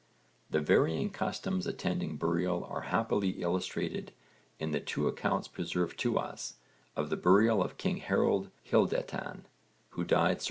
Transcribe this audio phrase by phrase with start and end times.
[0.49, 4.13] The varying customs attending burial are happily illustrated
[4.57, 6.55] in the two accounts preserved to us
[6.95, 9.45] of the burial of king Harold Hyldetan,
[9.89, 10.39] who died c.